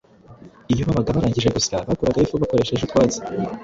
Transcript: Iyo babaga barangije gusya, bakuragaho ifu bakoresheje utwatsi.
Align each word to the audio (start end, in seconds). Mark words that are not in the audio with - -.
Iyo 0.71 0.81
babaga 0.87 1.15
barangije 1.15 1.49
gusya, 1.55 1.77
bakuragaho 1.87 2.25
ifu 2.25 2.41
bakoresheje 2.43 2.81
utwatsi. 2.83 3.19